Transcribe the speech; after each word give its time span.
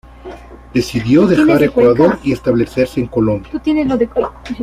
Decidió 0.73 1.27
dejar 1.27 1.61
Ecuador 1.61 2.17
y 2.23 2.31
establecerse 2.31 2.99
en 3.01 3.05
Colombia. 3.05 3.51